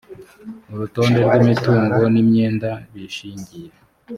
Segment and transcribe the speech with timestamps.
[0.73, 3.71] urutonde rw’imitungo n’imyenda bishingiye